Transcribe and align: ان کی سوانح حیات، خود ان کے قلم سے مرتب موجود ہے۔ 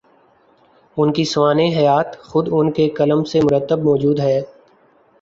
ان 0.97 1.13
کی 1.13 1.23
سوانح 1.23 1.77
حیات، 1.77 2.19
خود 2.21 2.49
ان 2.51 2.71
کے 2.71 2.89
قلم 2.89 3.23
سے 3.23 3.39
مرتب 3.41 3.79
موجود 3.79 4.19
ہے۔ 4.19 4.41